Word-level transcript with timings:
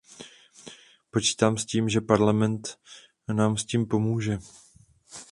Počítám 1.11 1.57
s 1.57 1.65
tím, 1.65 1.89
že 1.89 2.01
Parlament 2.01 2.77
nám 3.37 3.57
s 3.57 3.65
tím 3.65 3.85
pomůže. 3.87 4.37